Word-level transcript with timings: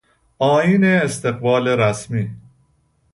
آیین 0.39 0.83
استقبال 0.83 1.67
رسمی 1.67 2.29